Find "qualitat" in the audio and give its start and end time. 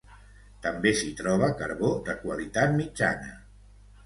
2.25-2.75